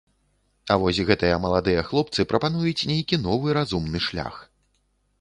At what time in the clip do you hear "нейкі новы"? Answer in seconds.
2.95-3.47